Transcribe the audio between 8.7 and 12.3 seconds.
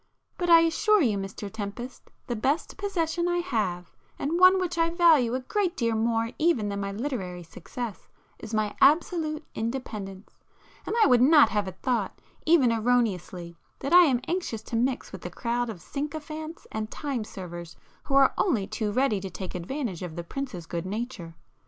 absolute independence, and I would not have it thought,